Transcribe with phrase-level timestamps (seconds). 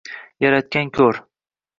[0.45, 1.21] Yaratgan ko’r